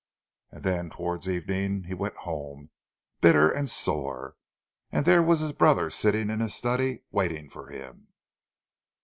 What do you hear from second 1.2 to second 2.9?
evening, he went home,